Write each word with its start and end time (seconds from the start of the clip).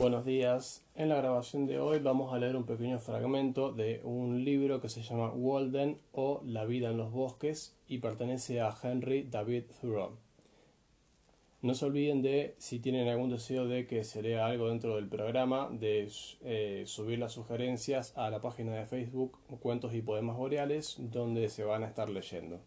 Buenos 0.00 0.24
días. 0.24 0.82
En 0.94 1.10
la 1.10 1.16
grabación 1.16 1.66
de 1.66 1.78
hoy 1.78 1.98
vamos 1.98 2.32
a 2.32 2.38
leer 2.38 2.56
un 2.56 2.64
pequeño 2.64 2.98
fragmento 2.98 3.70
de 3.70 4.00
un 4.02 4.46
libro 4.46 4.80
que 4.80 4.88
se 4.88 5.02
llama 5.02 5.30
Walden 5.30 5.98
o 6.12 6.40
La 6.42 6.64
vida 6.64 6.88
en 6.88 6.96
los 6.96 7.12
bosques 7.12 7.76
y 7.86 7.98
pertenece 7.98 8.62
a 8.62 8.74
Henry 8.82 9.24
David 9.24 9.64
Thoreau. 9.78 10.12
No 11.60 11.74
se 11.74 11.84
olviden 11.84 12.22
de, 12.22 12.54
si 12.56 12.78
tienen 12.78 13.08
algún 13.08 13.28
deseo 13.28 13.66
de 13.66 13.86
que 13.86 14.02
se 14.02 14.22
lea 14.22 14.46
algo 14.46 14.70
dentro 14.70 14.96
del 14.96 15.06
programa, 15.06 15.68
de 15.70 16.08
eh, 16.44 16.84
subir 16.86 17.18
las 17.18 17.32
sugerencias 17.32 18.16
a 18.16 18.30
la 18.30 18.40
página 18.40 18.74
de 18.74 18.86
Facebook 18.86 19.36
Cuentos 19.60 19.94
y 19.94 20.00
Poemas 20.00 20.38
Boreales, 20.38 20.96
donde 20.98 21.50
se 21.50 21.64
van 21.64 21.82
a 21.82 21.88
estar 21.88 22.08
leyendo. 22.08 22.58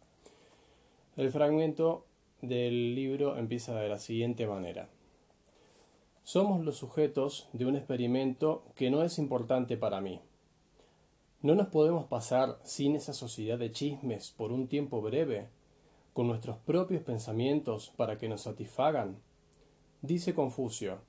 El 1.18 1.32
fragmento 1.32 2.06
del 2.44 2.94
libro 2.94 3.38
empieza 3.38 3.74
de 3.74 3.90
la 3.90 3.98
siguiente 3.98 4.46
manera. 4.46 4.88
Somos 6.24 6.64
los 6.64 6.78
sujetos 6.78 7.50
de 7.52 7.66
un 7.66 7.76
experimento 7.76 8.64
que 8.76 8.90
no 8.90 9.04
es 9.04 9.20
importante 9.20 9.76
para 9.76 10.00
mí. 10.00 10.22
¿No 11.42 11.54
nos 11.54 11.68
podemos 11.68 12.06
pasar 12.06 12.60
sin 12.64 12.96
esa 12.96 13.12
sociedad 13.12 13.60
de 13.60 13.74
chismes 13.74 14.32
por 14.32 14.54
un 14.54 14.70
tiempo 14.70 15.02
breve, 15.02 15.50
con 16.14 16.28
nuestros 16.28 16.58
propios 16.60 17.04
pensamientos 17.04 17.92
para 17.98 18.18
que 18.18 18.30
nos 18.30 18.42
satisfagan? 18.42 19.18
Dice 20.02 20.34
Confucio, 20.34 21.00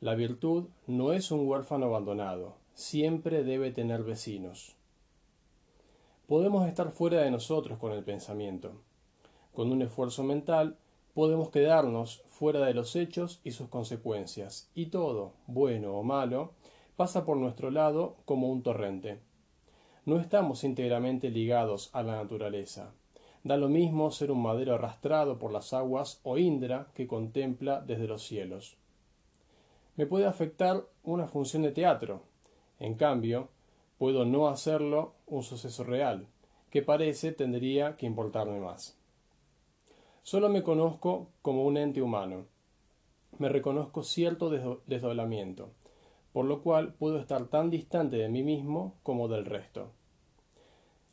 la 0.00 0.16
virtud 0.16 0.64
no 0.88 1.12
es 1.12 1.30
un 1.30 1.46
huérfano 1.46 1.86
abandonado, 1.86 2.56
siempre 2.74 3.44
debe 3.44 3.70
tener 3.70 4.02
vecinos. 4.02 4.74
Podemos 6.26 6.66
estar 6.66 6.90
fuera 6.90 7.22
de 7.22 7.30
nosotros 7.30 7.78
con 7.78 7.92
el 7.92 8.02
pensamiento. 8.02 8.72
Con 9.54 9.70
un 9.70 9.82
esfuerzo 9.82 10.24
mental 10.24 10.76
podemos 11.18 11.50
quedarnos 11.50 12.22
fuera 12.28 12.64
de 12.64 12.74
los 12.74 12.94
hechos 12.94 13.40
y 13.42 13.50
sus 13.50 13.68
consecuencias, 13.68 14.70
y 14.76 14.86
todo, 14.86 15.32
bueno 15.48 15.94
o 15.94 16.04
malo, 16.04 16.52
pasa 16.94 17.24
por 17.24 17.36
nuestro 17.36 17.72
lado 17.72 18.14
como 18.24 18.48
un 18.48 18.62
torrente. 18.62 19.18
No 20.04 20.20
estamos 20.20 20.62
íntegramente 20.62 21.30
ligados 21.30 21.90
a 21.92 22.04
la 22.04 22.14
naturaleza. 22.14 22.92
Da 23.42 23.56
lo 23.56 23.68
mismo 23.68 24.12
ser 24.12 24.30
un 24.30 24.42
madero 24.42 24.76
arrastrado 24.76 25.40
por 25.40 25.52
las 25.52 25.72
aguas 25.72 26.20
o 26.22 26.38
Indra 26.38 26.86
que 26.94 27.08
contempla 27.08 27.80
desde 27.80 28.06
los 28.06 28.22
cielos. 28.22 28.76
Me 29.96 30.06
puede 30.06 30.26
afectar 30.26 30.84
una 31.02 31.26
función 31.26 31.62
de 31.62 31.72
teatro. 31.72 32.22
En 32.78 32.94
cambio, 32.94 33.48
puedo 33.98 34.24
no 34.24 34.46
hacerlo 34.46 35.14
un 35.26 35.42
suceso 35.42 35.82
real, 35.82 36.28
que 36.70 36.82
parece 36.82 37.32
tendría 37.32 37.96
que 37.96 38.06
importarme 38.06 38.60
más. 38.60 38.97
Solo 40.30 40.50
me 40.50 40.62
conozco 40.62 41.30
como 41.40 41.64
un 41.64 41.78
ente 41.78 42.02
humano. 42.02 42.44
Me 43.38 43.48
reconozco 43.48 44.02
cierto 44.02 44.50
desdoblamiento, 44.86 45.70
por 46.34 46.44
lo 46.44 46.60
cual 46.62 46.92
puedo 46.92 47.18
estar 47.18 47.46
tan 47.46 47.70
distante 47.70 48.18
de 48.18 48.28
mí 48.28 48.42
mismo 48.42 48.96
como 49.02 49.28
del 49.28 49.46
resto. 49.46 49.90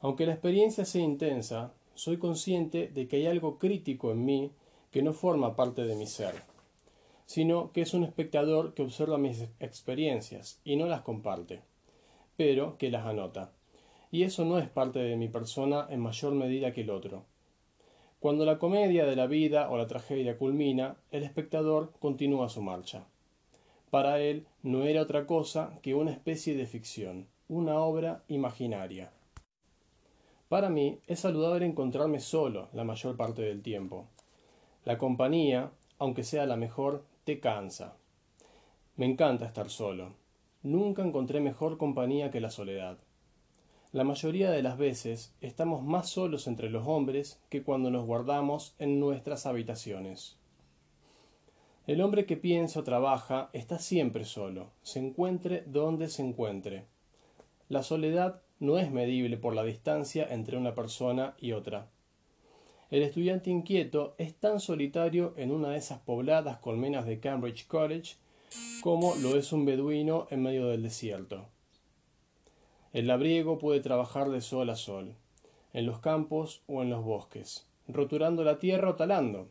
Aunque 0.01 0.25
la 0.25 0.33
experiencia 0.33 0.83
sea 0.83 1.01
intensa, 1.01 1.71
soy 1.93 2.17
consciente 2.17 2.89
de 2.89 3.07
que 3.07 3.15
hay 3.15 3.27
algo 3.27 3.57
crítico 3.57 4.11
en 4.11 4.25
mí 4.25 4.51
que 4.91 5.01
no 5.01 5.13
forma 5.13 5.55
parte 5.55 5.83
de 5.83 5.95
mi 5.95 6.07
ser, 6.07 6.35
sino 7.25 7.71
que 7.71 7.83
es 7.83 7.93
un 7.93 8.03
espectador 8.03 8.73
que 8.73 8.83
observa 8.83 9.17
mis 9.17 9.47
experiencias 9.61 10.59
y 10.65 10.75
no 10.75 10.87
las 10.87 11.03
comparte, 11.03 11.61
pero 12.35 12.77
que 12.77 12.91
las 12.91 13.05
anota. 13.05 13.53
Y 14.11 14.23
eso 14.23 14.43
no 14.43 14.59
es 14.59 14.67
parte 14.67 14.99
de 14.99 15.15
mi 15.15 15.29
persona 15.29 15.87
en 15.89 16.01
mayor 16.01 16.33
medida 16.33 16.73
que 16.73 16.81
el 16.81 16.89
otro 16.89 17.23
cuando 18.25 18.43
la 18.43 18.57
comedia 18.57 19.05
de 19.05 19.15
la 19.15 19.27
vida 19.27 19.69
o 19.69 19.77
la 19.77 19.85
tragedia 19.85 20.35
culmina, 20.35 20.95
el 21.11 21.21
espectador 21.21 21.91
continúa 21.99 22.49
su 22.49 22.59
marcha. 22.63 23.05
Para 23.91 24.19
él 24.19 24.47
no 24.63 24.85
era 24.85 25.03
otra 25.03 25.27
cosa 25.27 25.77
que 25.83 25.93
una 25.93 26.09
especie 26.09 26.57
de 26.57 26.65
ficción, 26.65 27.27
una 27.47 27.77
obra 27.77 28.23
imaginaria. 28.27 29.11
Para 30.49 30.71
mí 30.71 30.97
es 31.05 31.19
saludable 31.19 31.67
encontrarme 31.67 32.19
solo 32.19 32.67
la 32.73 32.83
mayor 32.83 33.15
parte 33.15 33.43
del 33.43 33.61
tiempo. 33.61 34.07
La 34.85 34.97
compañía, 34.97 35.69
aunque 35.99 36.23
sea 36.23 36.47
la 36.47 36.55
mejor, 36.55 37.05
te 37.25 37.39
cansa. 37.39 37.95
Me 38.95 39.05
encanta 39.05 39.45
estar 39.45 39.69
solo. 39.69 40.13
Nunca 40.63 41.03
encontré 41.03 41.41
mejor 41.41 41.77
compañía 41.77 42.31
que 42.31 42.41
la 42.41 42.49
soledad. 42.49 42.97
La 43.91 44.03
mayoría 44.03 44.51
de 44.51 44.61
las 44.61 44.77
veces 44.77 45.33
estamos 45.41 45.83
más 45.83 46.09
solos 46.09 46.47
entre 46.47 46.69
los 46.69 46.85
hombres 46.87 47.39
que 47.49 47.63
cuando 47.63 47.89
nos 47.89 48.05
guardamos 48.05 48.75
en 48.77 48.99
nuestras 48.99 49.45
habitaciones. 49.45 50.37
El 51.87 52.01
hombre 52.01 52.25
que 52.25 52.35
piensa 52.35 52.79
o 52.79 52.83
trabaja 52.83 53.49
está 53.53 53.79
siempre 53.79 54.25
solo, 54.25 54.71
se 54.81 54.99
encuentre 54.99 55.63
donde 55.67 56.09
se 56.09 56.23
encuentre. 56.23 56.85
La 57.69 57.83
soledad 57.83 58.41
no 58.59 58.79
es 58.79 58.91
medible 58.91 59.37
por 59.37 59.53
la 59.53 59.63
distancia 59.63 60.27
entre 60.29 60.57
una 60.57 60.73
persona 60.73 61.35
y 61.39 61.51
otra. 61.51 61.89
El 62.91 63.03
estudiante 63.03 63.49
inquieto 63.49 64.15
es 64.17 64.35
tan 64.35 64.59
solitario 64.59 65.33
en 65.37 65.51
una 65.51 65.69
de 65.69 65.77
esas 65.77 65.99
pobladas 65.99 66.57
colmenas 66.57 67.05
de 67.05 67.19
Cambridge 67.19 67.67
College 67.67 68.15
como 68.81 69.15
lo 69.15 69.37
es 69.37 69.51
un 69.51 69.65
beduino 69.65 70.27
en 70.29 70.43
medio 70.43 70.67
del 70.67 70.83
desierto. 70.83 71.47
El 72.95 73.07
labriego 73.07 73.57
puede 73.57 73.81
trabajar 73.81 74.29
de 74.29 74.39
sol 74.39 74.69
a 74.69 74.77
sol, 74.77 75.15
en 75.73 75.85
los 75.85 75.99
campos 75.99 76.61
o 76.65 76.81
en 76.81 76.89
los 76.89 77.03
bosques, 77.03 77.67
roturando 77.89 78.45
la 78.45 78.57
tierra 78.57 78.91
o 78.91 78.95
talando, 78.95 79.49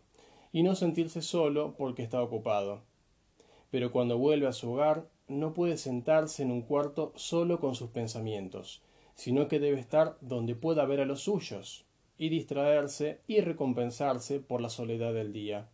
y 0.51 0.63
no 0.63 0.75
sentirse 0.75 1.21
solo 1.21 1.75
porque 1.77 2.03
está 2.03 2.23
ocupado. 2.23 2.81
Pero 3.71 3.93
cuando 3.93 4.17
vuelve 4.17 4.47
a 4.47 4.55
su 4.55 4.73
hogar, 4.73 5.05
no 5.29 5.53
puede 5.53 5.77
sentarse 5.77 6.43
en 6.43 6.53
un 6.53 6.63
cuarto 6.63 7.13
solo 7.17 7.61
con 7.61 7.75
sus 7.75 7.91
pensamientos, 7.91 8.81
sino 9.15 9.47
que 9.47 9.61
debe 9.61 9.79
estar 9.79 10.17
donde 10.23 10.55
pueda 10.55 10.87
ver 10.87 11.01
a 11.01 11.05
los 11.05 11.21
suyos, 11.21 11.85
y 12.17 12.31
distraerse 12.31 13.21
y 13.27 13.43
recompensarse 13.43 14.41
por 14.41 14.63
la 14.63 14.71
soledad 14.71 15.13
del 15.13 15.35
día. 15.35 15.69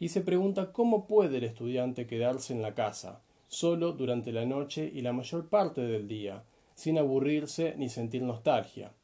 Y 0.00 0.08
se 0.08 0.22
pregunta 0.22 0.72
cómo 0.72 1.06
puede 1.06 1.38
el 1.38 1.44
estudiante 1.44 2.08
quedarse 2.08 2.52
en 2.52 2.62
la 2.62 2.74
casa, 2.74 3.22
solo 3.46 3.92
durante 3.92 4.32
la 4.32 4.44
noche 4.44 4.90
y 4.92 5.02
la 5.02 5.12
mayor 5.12 5.48
parte 5.48 5.82
del 5.82 6.08
día, 6.08 6.42
sin 6.80 6.96
aburrirse 6.96 7.74
ni 7.76 7.90
sentir 7.90 8.22
nostalgia, 8.22 8.94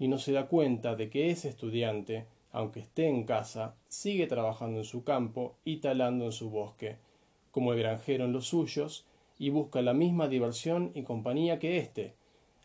y 0.00 0.08
no 0.08 0.18
se 0.18 0.32
da 0.32 0.48
cuenta 0.48 0.96
de 0.96 1.08
que 1.10 1.30
ese 1.30 1.48
estudiante, 1.48 2.26
aunque 2.50 2.80
esté 2.80 3.06
en 3.06 3.22
casa, 3.22 3.76
sigue 3.86 4.26
trabajando 4.26 4.78
en 4.78 4.84
su 4.84 5.04
campo 5.04 5.54
y 5.64 5.76
talando 5.76 6.24
en 6.24 6.32
su 6.32 6.50
bosque, 6.50 6.96
como 7.52 7.72
el 7.72 7.78
granjero 7.78 8.24
en 8.24 8.32
los 8.32 8.48
suyos, 8.48 9.06
y 9.38 9.50
busca 9.50 9.80
la 9.80 9.94
misma 9.94 10.26
diversión 10.26 10.90
y 10.92 11.04
compañía 11.04 11.60
que 11.60 11.78
éste, 11.78 12.14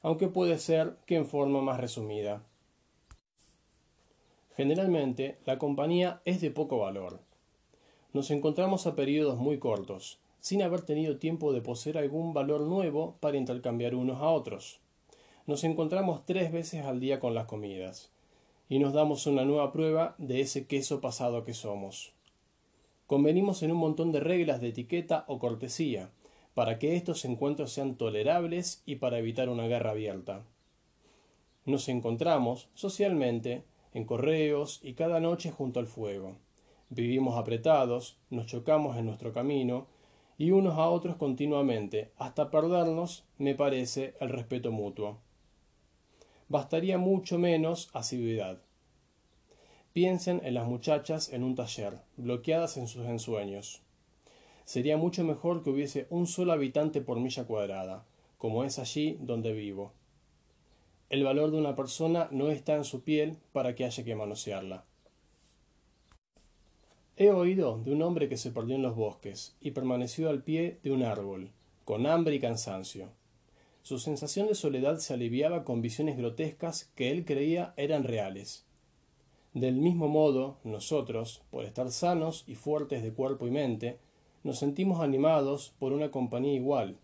aunque 0.02 0.30
puede 0.30 0.58
ser 0.58 0.98
que 1.06 1.16
en 1.16 1.28
forma 1.28 1.62
más 1.62 1.80
resumida. 1.80 2.42
Generalmente, 4.58 5.38
la 5.46 5.59
compañía 5.59 6.22
es 6.25 6.42
de 6.42 6.50
poco 6.50 6.80
valor. 6.80 7.20
Nos 8.14 8.31
encontramos 8.31 8.88
a 8.88 8.96
periodos 8.96 9.38
muy 9.38 9.59
cortos, 9.59 10.20
sin 10.45 10.61
haber 10.61 10.81
tenido 10.81 11.17
tiempo 11.17 11.53
de 11.53 11.61
poseer 11.61 11.97
algún 11.97 12.31
valor 12.31 12.61
nuevo 12.61 13.16
para 13.19 13.35
intercambiar 13.35 13.95
unos 13.95 14.22
a 14.22 14.29
otros. 14.29 14.79
Nos 15.47 15.63
encontramos 15.63 16.23
tres 16.28 16.51
veces 16.51 16.85
al 16.85 17.00
día 17.00 17.19
con 17.19 17.33
las 17.33 17.47
comidas, 17.47 18.11
y 18.69 18.78
nos 18.78 18.94
damos 18.94 19.25
una 19.25 19.44
nueva 19.44 19.72
prueba 19.72 20.13
de 20.19 20.41
ese 20.41 20.67
queso 20.67 21.01
pasado 21.01 21.45
que 21.45 21.56
somos. 21.56 22.13
Convenimos 23.07 23.63
en 23.63 23.72
un 23.72 23.79
montón 23.79 24.11
de 24.11 24.19
reglas 24.19 24.61
de 24.61 24.67
etiqueta 24.67 25.25
o 25.28 25.39
cortesía, 25.39 26.11
para 26.53 26.77
que 26.77 26.95
estos 26.95 27.25
encuentros 27.25 27.72
sean 27.72 27.95
tolerables 27.95 28.83
y 28.85 28.97
para 28.97 29.17
evitar 29.17 29.50
una 29.50 29.66
guerra 29.66 29.91
abierta. 29.91 30.44
Nos 31.66 31.89
encontramos, 31.89 32.69
socialmente, 32.75 33.63
en 33.95 34.06
correos 34.06 34.79
y 34.83 34.94
cada 34.94 35.19
noche 35.19 35.50
junto 35.50 35.79
al 35.79 35.88
fuego. 35.88 36.35
Vivimos 36.91 37.35
apretados, 37.35 38.19
nos 38.29 38.45
chocamos 38.45 38.95
en 38.97 39.07
nuestro 39.07 39.33
camino, 39.33 39.88
y 40.38 40.51
unos 40.51 40.75
a 40.75 40.90
otros 40.90 41.16
continuamente, 41.16 42.12
hasta 42.18 42.51
perdernos, 42.51 43.24
me 43.38 43.56
parece, 43.56 44.15
el 44.19 44.30
respeto 44.30 44.71
mutuo. 44.71 45.19
Bastaría 46.50 46.98
mucho 46.98 47.39
menos 47.39 47.89
asiduidad. 47.94 48.60
Piensen 49.94 50.42
en 50.44 50.54
las 50.54 50.68
muchachas 50.68 51.31
en 51.31 51.44
un 51.44 51.56
taller, 51.56 52.01
bloqueadas 52.18 52.77
en 52.77 52.88
sus 52.88 53.06
ensueños. 53.06 53.81
Sería 54.65 54.98
mucho 54.98 55.24
mejor 55.24 55.63
que 55.63 55.69
hubiese 55.69 56.07
un 56.10 56.27
solo 56.27 56.51
habitante 56.51 57.00
por 57.00 57.19
milla 57.19 57.45
cuadrada, 57.45 58.06
como 58.38 58.63
es 58.63 58.77
allí 58.77 59.18
donde 59.21 59.54
vivo. 59.54 59.94
El 61.10 61.24
valor 61.24 61.51
de 61.51 61.57
una 61.57 61.75
persona 61.75 62.27
no 62.31 62.50
está 62.50 62.75
en 62.75 62.83
su 62.83 63.04
piel 63.04 63.38
para 63.54 63.74
que 63.74 63.86
haya 63.86 64.04
que 64.04 64.15
manosearla. 64.15 64.83
He 67.17 67.29
oído 67.31 67.81
de 67.81 67.94
un 67.94 68.01
hombre 68.01 68.27
que 68.27 68.35
se 68.35 68.51
perdió 68.51 68.75
en 68.75 68.81
los 68.81 68.97
bosques 68.97 69.56
y 69.62 69.71
permaneció 69.71 70.29
al 70.29 70.44
pie 70.44 70.79
de 70.83 70.91
un 70.91 71.01
árbol, 71.01 71.51
con 71.85 72.07
hambre 72.07 72.35
y 72.35 72.41
cansancio. 72.41 73.07
Su 73.83 74.00
sensación 74.00 74.47
de 74.47 74.56
soledad 74.56 74.97
se 74.97 75.13
aliviaba 75.13 75.63
con 75.63 75.81
visiones 75.81 76.17
grotescas 76.17 76.91
que 76.94 77.12
él 77.12 77.23
creía 77.23 77.73
eran 77.77 78.03
reales. 78.03 78.65
Del 79.53 79.77
mismo 79.77 80.09
modo, 80.09 80.57
nosotros, 80.65 81.41
por 81.51 81.63
estar 81.63 81.89
sanos 81.89 82.44
y 82.47 82.56
fuertes 82.56 83.01
de 83.01 83.13
cuerpo 83.13 83.47
y 83.47 83.51
mente, 83.51 83.97
nos 84.44 84.59
sentimos 84.59 85.00
animados 85.00 85.73
por 85.79 85.94
una 85.94 86.12
compañía 86.12 86.56
igual 86.56 86.97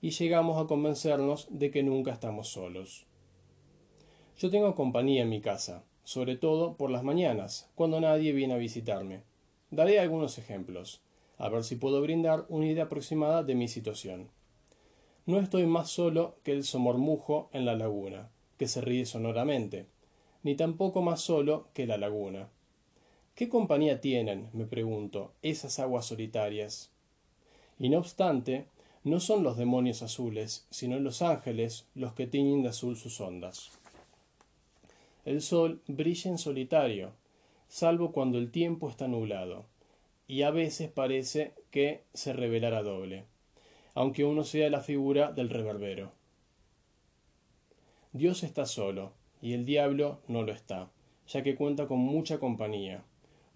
y 0.00 0.12
llegamos 0.12 0.56
a 0.56 0.66
convencernos 0.66 1.46
de 1.50 1.70
que 1.70 1.82
nunca 1.82 2.12
estamos 2.12 2.48
solos. 2.48 3.04
Yo 4.38 4.48
tengo 4.48 4.74
compañía 4.74 5.24
en 5.24 5.28
mi 5.28 5.42
casa, 5.42 5.84
sobre 6.04 6.36
todo 6.36 6.78
por 6.78 6.90
las 6.90 7.04
mañanas, 7.04 7.68
cuando 7.74 8.00
nadie 8.00 8.32
viene 8.32 8.54
a 8.54 8.56
visitarme. 8.56 9.28
Daré 9.70 10.00
algunos 10.00 10.38
ejemplos, 10.38 11.02
a 11.36 11.50
ver 11.50 11.62
si 11.62 11.76
puedo 11.76 12.00
brindar 12.00 12.46
una 12.48 12.66
idea 12.66 12.84
aproximada 12.84 13.42
de 13.42 13.54
mi 13.54 13.68
situación. 13.68 14.30
No 15.26 15.38
estoy 15.38 15.66
más 15.66 15.90
solo 15.90 16.36
que 16.42 16.52
el 16.52 16.64
somormujo 16.64 17.50
en 17.52 17.66
la 17.66 17.76
laguna, 17.76 18.30
que 18.56 18.66
se 18.66 18.80
ríe 18.80 19.04
sonoramente, 19.04 19.86
ni 20.42 20.54
tampoco 20.54 21.02
más 21.02 21.20
solo 21.20 21.68
que 21.74 21.86
la 21.86 21.98
laguna. 21.98 22.48
¿Qué 23.34 23.50
compañía 23.50 24.00
tienen, 24.00 24.48
me 24.54 24.64
pregunto, 24.64 25.32
esas 25.42 25.78
aguas 25.78 26.06
solitarias? 26.06 26.90
Y 27.78 27.90
no 27.90 27.98
obstante, 27.98 28.68
no 29.04 29.20
son 29.20 29.42
los 29.42 29.58
demonios 29.58 30.02
azules, 30.02 30.66
sino 30.70 30.98
los 30.98 31.20
ángeles 31.20 31.86
los 31.94 32.14
que 32.14 32.26
tiñen 32.26 32.62
de 32.62 32.70
azul 32.70 32.96
sus 32.96 33.20
ondas. 33.20 33.70
El 35.26 35.42
sol 35.42 35.82
brilla 35.86 36.30
en 36.30 36.38
solitario, 36.38 37.12
salvo 37.68 38.12
cuando 38.12 38.38
el 38.38 38.50
tiempo 38.50 38.88
está 38.88 39.08
nublado, 39.08 39.66
y 40.26 40.42
a 40.42 40.50
veces 40.50 40.90
parece 40.90 41.54
que 41.70 42.02
se 42.12 42.32
revelará 42.32 42.82
doble, 42.82 43.24
aunque 43.94 44.24
uno 44.24 44.44
sea 44.44 44.70
la 44.70 44.80
figura 44.80 45.32
del 45.32 45.50
reverbero. 45.50 46.12
Dios 48.12 48.42
está 48.42 48.66
solo, 48.66 49.12
y 49.40 49.52
el 49.52 49.64
diablo 49.64 50.20
no 50.28 50.42
lo 50.42 50.52
está, 50.52 50.90
ya 51.28 51.42
que 51.42 51.54
cuenta 51.54 51.86
con 51.86 51.98
mucha 51.98 52.38
compañía, 52.38 53.04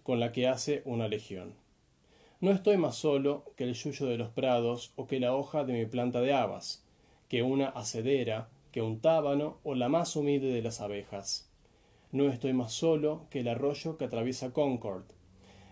con 0.03 0.19
la 0.19 0.31
que 0.31 0.47
hace 0.47 0.81
una 0.85 1.07
legión. 1.07 1.55
No 2.39 2.51
estoy 2.51 2.77
más 2.77 2.95
solo 2.95 3.45
que 3.55 3.63
el 3.63 3.73
yuyo 3.73 4.05
de 4.05 4.17
los 4.17 4.29
prados 4.29 4.91
o 4.95 5.07
que 5.07 5.19
la 5.19 5.33
hoja 5.33 5.63
de 5.63 5.73
mi 5.73 5.85
planta 5.85 6.21
de 6.21 6.33
habas, 6.33 6.83
que 7.29 7.41
una 7.41 7.69
acedera, 7.69 8.49
que 8.71 8.81
un 8.81 8.99
tábano 8.99 9.59
o 9.63 9.75
la 9.75 9.87
más 9.87 10.15
humilde 10.15 10.47
de 10.51 10.61
las 10.61 10.81
abejas. 10.81 11.49
No 12.13 12.29
estoy 12.29 12.53
más 12.53 12.71
solo 12.71 13.25
que 13.31 13.39
el 13.39 13.47
arroyo 13.47 13.97
que 13.97 14.05
atraviesa 14.05 14.53
Concord, 14.53 15.05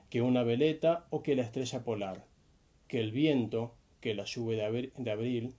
que 0.09 0.23
una 0.23 0.41
veleta 0.41 1.05
o 1.11 1.21
que 1.21 1.35
la 1.35 1.43
estrella 1.43 1.83
polar, 1.83 2.25
que 2.87 2.99
el 2.99 3.11
viento, 3.11 3.75
que 3.99 4.15
la 4.15 4.23
lluvia 4.23 4.71
de 4.71 5.11
abril, 5.11 5.53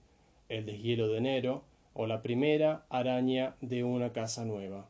el 0.49 0.65
deshielo 0.65 1.07
de 1.07 1.19
enero 1.19 1.63
o 1.93 2.05
la 2.05 2.21
primera 2.21 2.85
araña 2.89 3.55
de 3.61 3.85
una 3.85 4.11
casa 4.11 4.43
nueva. 4.43 4.89